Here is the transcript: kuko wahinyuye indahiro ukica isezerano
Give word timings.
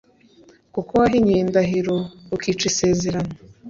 kuko 0.73 0.91
wahinyuye 1.01 1.39
indahiro 1.43 1.95
ukica 2.35 2.63
isezerano 2.71 3.33